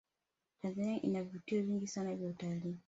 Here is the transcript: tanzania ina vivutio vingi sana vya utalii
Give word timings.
tanzania 0.61 0.99
ina 1.01 1.23
vivutio 1.23 1.61
vingi 1.63 1.87
sana 1.87 2.15
vya 2.15 2.29
utalii 2.29 2.77